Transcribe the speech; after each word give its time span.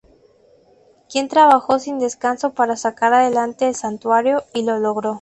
Quien 1.09 1.27
trabajó 1.27 1.77
sin 1.77 1.99
descanso 1.99 2.53
para 2.53 2.75
sacar 2.75 3.13
adelante 3.13 3.67
el 3.67 3.75
santuario, 3.75 4.43
y 4.51 4.63
lo 4.65 4.79
logró. 4.79 5.09